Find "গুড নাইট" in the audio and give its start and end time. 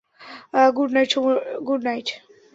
0.77-1.11, 1.67-2.07